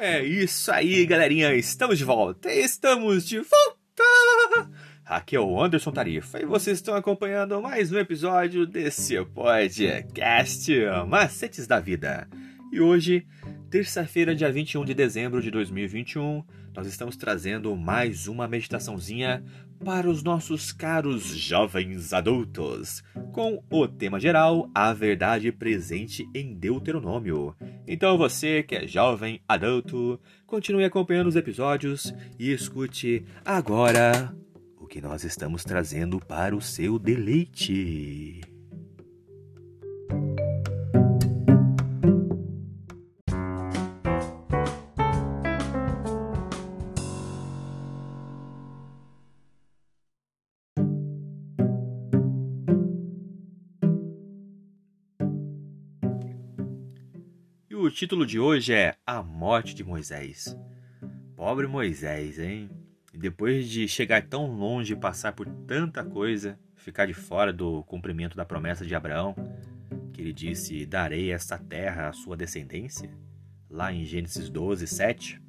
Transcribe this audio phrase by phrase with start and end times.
[0.00, 1.52] É isso aí, galerinha.
[1.56, 2.54] Estamos de volta.
[2.54, 4.70] Estamos de volta.
[5.04, 10.72] Aqui é o Anderson Tarifa e vocês estão acompanhando mais um episódio desse podcast
[11.08, 12.28] Macetes da Vida.
[12.70, 13.26] E hoje,
[13.70, 16.44] terça-feira, dia 21 de dezembro de 2021,
[16.76, 19.42] nós estamos trazendo mais uma meditaçãozinha
[19.84, 27.54] para os nossos caros jovens adultos, com o tema geral A Verdade Presente em Deuteronômio.
[27.86, 34.34] Então você que é jovem adulto, continue acompanhando os episódios e escute agora
[34.76, 38.57] o que nós estamos trazendo para o seu deleite.
[57.88, 60.54] O título de hoje é A Morte de Moisés.
[61.34, 62.68] Pobre Moisés, hein?
[63.14, 68.36] Depois de chegar tão longe e passar por tanta coisa, ficar de fora do cumprimento
[68.36, 69.34] da promessa de Abraão,
[70.12, 73.10] que ele disse: Darei esta terra à sua descendência,
[73.70, 75.40] lá em Gênesis 12, 7.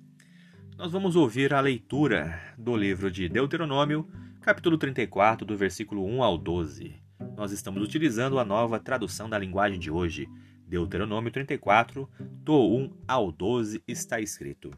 [0.77, 4.09] Nós vamos ouvir a leitura do livro de Deuteronômio,
[4.39, 6.95] capítulo 34, do versículo 1 ao 12.
[7.35, 10.25] Nós estamos utilizando a nova tradução da linguagem de hoje
[10.69, 14.69] Deuteronômio 34, do 1 ao 12 está escrito: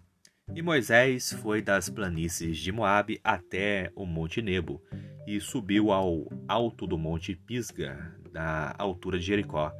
[0.55, 4.81] E Moisés foi das planícies de Moabe até o monte Nebo,
[5.27, 9.73] e subiu ao alto do monte Pisga, da altura de Jericó,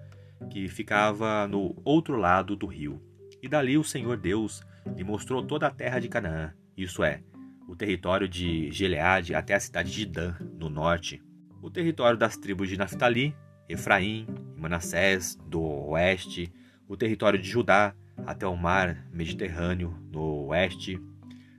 [0.50, 3.02] que ficava no outro lado do rio.
[3.42, 4.62] E dali o Senhor Deus
[4.98, 7.24] lhe mostrou toda a terra de Canaã, isso é,
[7.70, 11.24] o território de Gileade até a cidade de Dan, no norte,
[11.62, 13.34] o território das tribos de Naphtali,
[13.70, 14.28] Efraim
[14.62, 16.54] Manassés do oeste,
[16.88, 17.96] o território de Judá
[18.28, 21.02] até o mar Mediterrâneo no oeste,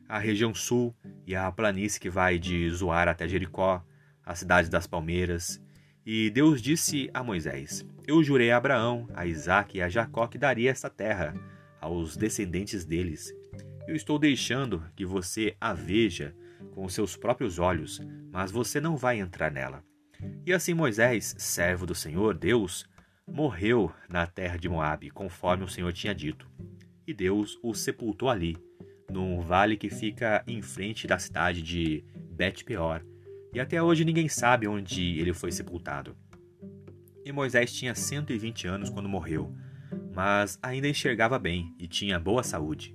[0.09, 0.95] a região sul
[1.27, 3.85] e a planície que vai de Zoar até Jericó,
[4.25, 5.61] as cidades das palmeiras.
[6.07, 10.39] E Deus disse a Moisés: Eu jurei a Abraão, a Isaque e a Jacó que
[10.39, 11.35] daria esta terra
[11.81, 13.35] aos descendentes deles.
[13.89, 16.35] Eu estou deixando que você a veja
[16.75, 19.83] com seus próprios olhos, mas você não vai entrar nela.
[20.47, 22.87] E assim Moisés, servo do Senhor Deus,
[23.33, 26.47] morreu na terra de Moabe, conforme o Senhor tinha dito.
[27.07, 28.59] E Deus o sepultou ali,
[29.11, 33.03] num vale que fica em frente da cidade de Bet-peor.
[33.55, 36.15] E até hoje ninguém sabe onde ele foi sepultado.
[37.25, 39.55] E Moisés tinha 120 anos quando morreu,
[40.15, 42.95] mas ainda enxergava bem e tinha boa saúde.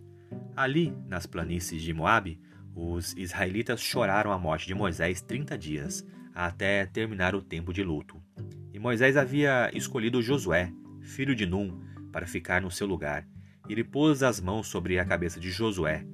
[0.55, 2.39] Ali, nas planícies de Moabe,
[2.75, 8.21] os israelitas choraram a morte de Moisés 30 dias, até terminar o tempo de luto.
[8.77, 10.71] E Moisés havia escolhido Josué,
[11.01, 13.27] filho de Num, para ficar no seu lugar.
[13.67, 16.05] Ele pôs as mãos sobre a cabeça de Josué,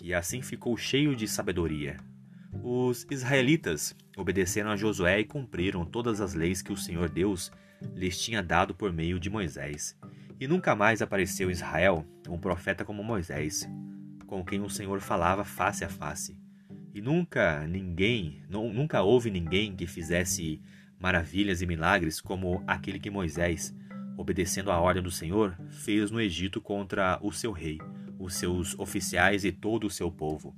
[0.00, 1.96] e assim ficou cheio de sabedoria.
[2.62, 7.50] Os israelitas obedeceram a Josué e cumpriram todas as leis que o Senhor Deus
[7.96, 9.98] lhes tinha dado por meio de Moisés.
[10.38, 13.68] E nunca mais apareceu em Israel um profeta como Moisés,
[14.28, 16.38] com quem o Senhor falava face a face.
[16.94, 20.62] E nunca ninguém, nunca houve ninguém que fizesse
[21.02, 23.74] maravilhas e milagres como aquele que Moisés,
[24.16, 27.78] obedecendo à ordem do Senhor, fez no Egito contra o seu rei,
[28.20, 30.54] os seus oficiais e todo o seu povo.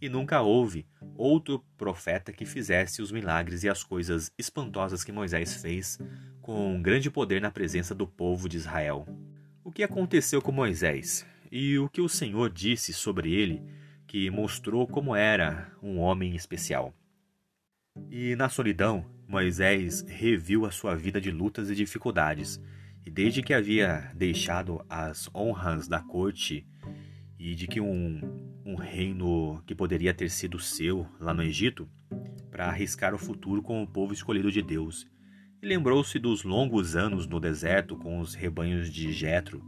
[0.00, 0.84] E nunca houve
[1.16, 5.98] outro profeta que fizesse os milagres e as coisas espantosas que Moisés fez
[6.42, 9.06] com grande poder na presença do povo de Israel.
[9.62, 13.62] O que aconteceu com Moisés e o que o Senhor disse sobre ele
[14.08, 16.92] que mostrou como era um homem especial.
[18.10, 22.58] E na solidão, Moisés reviu a sua vida de lutas e dificuldades,
[23.04, 26.66] e desde que havia deixado as honras da corte
[27.38, 28.22] e de que um,
[28.64, 31.86] um reino que poderia ter sido seu lá no Egito,
[32.50, 35.06] para arriscar o futuro com o povo escolhido de Deus.
[35.60, 39.62] E lembrou-se dos longos anos no deserto com os rebanhos de Jetro,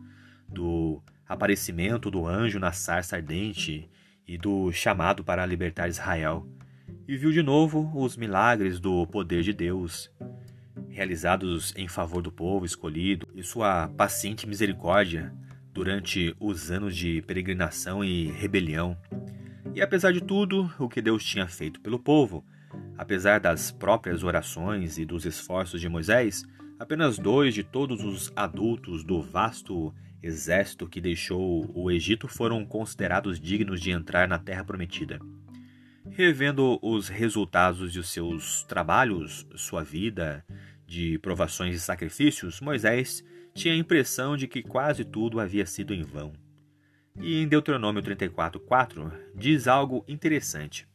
[0.48, 3.90] do aparecimento do anjo na sarça ardente
[4.26, 6.48] e do chamado para libertar Israel,
[7.06, 10.10] e viu de novo os milagres do poder de Deus,
[10.88, 15.32] realizados em favor do povo escolhido, e sua paciente misericórdia
[15.72, 18.96] durante os anos de peregrinação e rebelião.
[19.74, 22.44] E apesar de tudo o que Deus tinha feito pelo povo,
[22.98, 26.44] apesar das próprias orações e dos esforços de Moisés,
[26.78, 33.40] apenas dois de todos os adultos do vasto exército que deixou o Egito foram considerados
[33.40, 35.18] dignos de entrar na Terra Prometida.
[36.12, 40.44] Revendo os resultados de seus trabalhos, sua vida,
[40.86, 43.24] de provações e sacrifícios, Moisés
[43.54, 46.32] tinha a impressão de que quase tudo havia sido em vão.
[47.20, 50.86] E em Deuteronômio 34:4 diz algo interessante.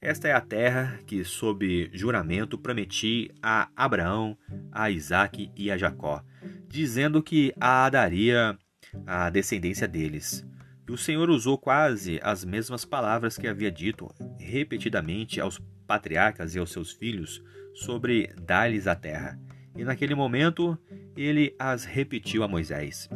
[0.00, 4.36] Esta é a terra que, sob juramento, prometi a Abraão,
[4.70, 6.22] a Isaque e a Jacó,
[6.68, 8.58] dizendo que a daria
[9.06, 10.46] à descendência deles.
[10.86, 16.58] E o Senhor usou quase as mesmas palavras que havia dito repetidamente aos patriarcas e
[16.58, 17.42] aos seus filhos
[17.74, 19.38] sobre dar-lhes a terra.
[19.76, 20.78] E naquele momento
[21.16, 23.08] ele as repetiu a Moisés.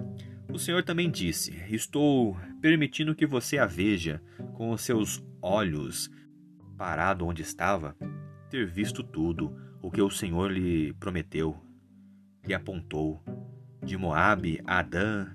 [0.50, 4.20] O Senhor também disse: Estou permitindo que você a veja
[4.54, 6.10] com os seus olhos,
[6.76, 7.94] parado onde estava,
[8.50, 11.56] ter visto tudo o que o Senhor lhe prometeu,
[12.44, 13.22] lhe apontou,
[13.84, 15.28] de Moabe a Adã,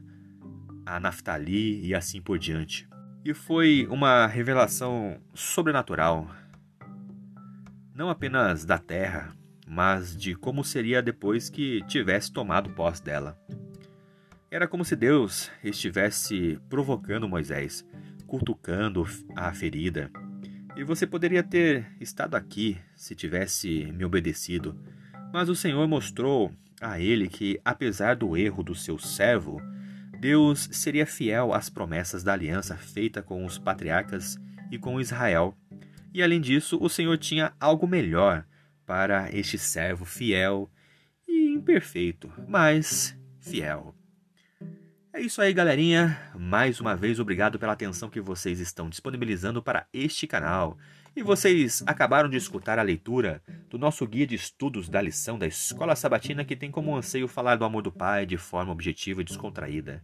[0.85, 2.87] a Naftali e assim por diante.
[3.23, 6.29] E foi uma revelação sobrenatural,
[7.95, 9.33] não apenas da terra,
[9.67, 13.37] mas de como seria depois que tivesse tomado posse dela.
[14.51, 17.85] Era como se Deus estivesse provocando Moisés,
[18.27, 19.05] cutucando
[19.35, 20.11] a ferida.
[20.75, 24.77] E você poderia ter estado aqui se tivesse me obedecido,
[25.31, 26.51] mas o Senhor mostrou
[26.81, 29.61] a ele que, apesar do erro do seu servo,
[30.23, 34.37] Deus seria fiel às promessas da aliança feita com os patriarcas
[34.71, 35.53] e com Israel.
[36.13, 38.45] E além disso, o Senhor tinha algo melhor
[38.85, 40.71] para este servo fiel
[41.27, 43.93] e imperfeito, mas fiel.
[45.11, 46.17] É isso aí, galerinha.
[46.39, 50.77] Mais uma vez, obrigado pela atenção que vocês estão disponibilizando para este canal.
[51.15, 53.39] E vocês acabaram de escutar a leitura
[53.69, 57.55] do nosso guia de estudos da lição da Escola Sabatina, que tem como anseio falar
[57.55, 60.03] do amor do Pai de forma objetiva e descontraída.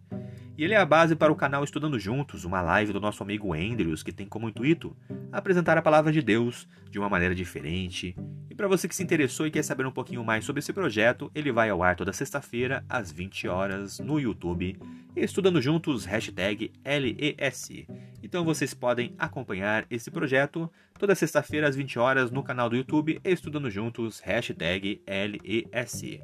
[0.56, 3.54] E ele é a base para o canal Estudando Juntos, uma live do nosso amigo
[3.54, 4.96] Andrews, que tem como intuito
[5.32, 8.16] apresentar a palavra de Deus de uma maneira diferente.
[8.48, 11.32] E para você que se interessou e quer saber um pouquinho mais sobre esse projeto,
[11.34, 14.78] ele vai ao ar toda sexta-feira, às 20 horas, no YouTube,
[15.16, 17.88] Estudando Juntos, hashtag LES.
[18.22, 23.20] Então vocês podem acompanhar esse projeto toda sexta-feira às 20 horas no canal do YouTube
[23.24, 26.20] Estudando Juntos, hashtag LES.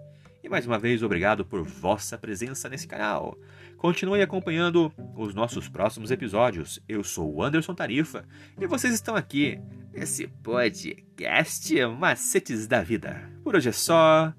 [0.45, 3.35] E mais uma vez, obrigado por vossa presença nesse canal.
[3.77, 6.79] Continue acompanhando os nossos próximos episódios.
[6.87, 8.25] Eu sou o Anderson Tarifa
[8.59, 9.59] e vocês estão aqui
[9.91, 13.27] nesse podcast Macetes da Vida.
[13.43, 14.31] Por hoje é só.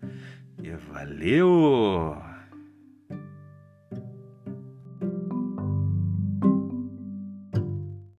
[0.62, 2.35] E valeu!